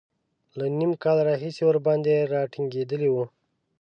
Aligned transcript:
له 0.57 0.65
نیم 0.77 0.91
کال 1.03 1.17
راهیسې 1.27 1.61
ورباندې 1.65 2.15
را 2.31 2.41
ټینګېدلی 2.51 3.09
و. 3.11 3.15